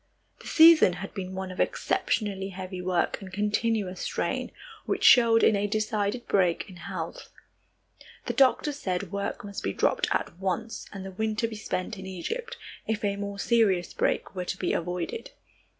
[0.39, 4.51] The season had been one of exceptionally heavy work and continuous strain,
[4.87, 7.29] which showed in a decided break in health.
[8.25, 12.07] The doctors said work must be dropped at once and the winter be spent in
[12.07, 15.29] Egypt, if a more serious break were to be avoided.